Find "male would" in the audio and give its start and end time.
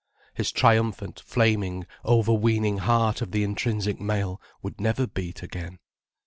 4.01-4.81